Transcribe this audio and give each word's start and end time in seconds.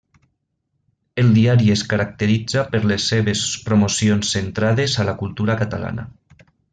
El 1.23 1.27
diari 1.35 1.67
es 1.73 1.83
caracteritza 1.91 2.63
per 2.73 2.81
les 2.93 3.05
seves 3.13 3.43
promocions 3.69 4.35
centrades 4.39 4.97
a 5.05 5.09
la 5.11 5.15
cultura 5.25 5.59
catalana. 5.65 6.07